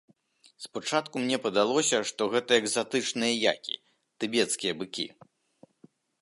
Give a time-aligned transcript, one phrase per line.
[0.65, 3.75] Спачатку мне падалося, што гэта экзатычныя які,
[4.25, 5.07] тыбецкія быкі.